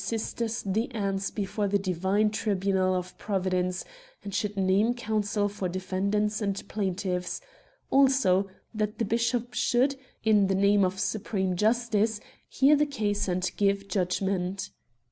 sisters 0.03 0.63
the 0.65 0.89
Ants 0.95 1.29
before 1.29 1.67
the 1.67 1.77
divine 1.77 2.31
tribunal 2.31 2.95
of 2.95 3.15
Providence, 3.19 3.85
and 4.23 4.33
should 4.33 4.57
name 4.57 4.95
counsel 4.95 5.47
for 5.47 5.69
defendants 5.69 6.41
and 6.41 6.67
plaintiffs; 6.67 7.39
also 7.91 8.47
that 8.73 8.97
the 8.97 9.05
bishop 9.05 9.53
should, 9.53 9.95
in 10.23 10.47
the 10.47 10.55
name 10.55 10.83
of 10.83 10.99
supreme 10.99 11.55
Justice, 11.55 12.19
hear 12.49 12.75
the 12.75 12.87
case 12.87 13.27
and 13.27 13.51
give 13.57 13.87
judgment. 13.87 14.71